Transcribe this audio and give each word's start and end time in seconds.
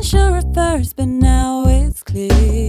unsure 0.00 0.38
at 0.38 0.54
first, 0.54 0.96
but 0.96 1.08
now 1.08 1.64
it's 1.66 2.02
clear. 2.02 2.59